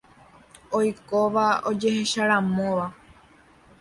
[0.77, 2.85] Oikóva ojehecharamóva.